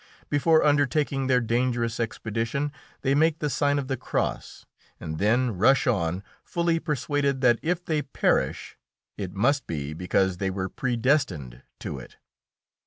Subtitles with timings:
[0.31, 2.71] Before undertaking their dangerous expedition
[3.03, 4.65] they make the sign of the cross,
[4.99, 8.79] and then rush on, fully persuaded that if they perish
[9.15, 12.17] it must be because they were predestined to it.